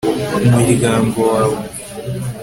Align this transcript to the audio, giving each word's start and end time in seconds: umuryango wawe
umuryango 0.47 1.19
wawe 1.31 1.57